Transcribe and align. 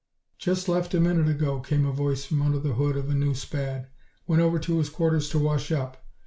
"Just 0.39 0.67
left 0.67 0.95
a 0.95 0.99
minute 0.99 1.27
ago," 1.29 1.59
came 1.59 1.85
a 1.85 1.91
voice 1.91 2.25
from 2.25 2.41
under 2.41 2.57
the 2.57 2.73
hood 2.73 2.97
of 2.97 3.11
a 3.11 3.13
new 3.13 3.35
Spad. 3.35 3.85
"Went 4.25 4.41
over 4.41 4.57
to 4.57 4.79
his 4.79 4.89
quarters 4.89 5.29
to 5.29 5.37
wash 5.37 5.71
up. 5.71 5.97